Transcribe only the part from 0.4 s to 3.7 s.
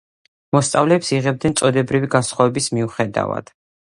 მოსწავლეებს იღებდნენ წოდებრივი განსხვავების მიუხედავად.